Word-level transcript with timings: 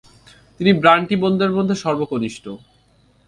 তিনি 0.57 0.71
ব্রন্টি 0.81 1.15
বোনদের 1.21 1.51
মধ্যে 1.57 1.75
সর্বকনিষ্ঠ। 1.83 2.45